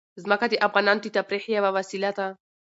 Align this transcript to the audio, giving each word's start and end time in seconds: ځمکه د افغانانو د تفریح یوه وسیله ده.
ځمکه 0.23 0.45
د 0.49 0.55
افغانانو 0.67 1.03
د 1.03 1.07
تفریح 1.17 1.45
یوه 1.57 1.69
وسیله 1.77 2.09
ده. 2.17 2.27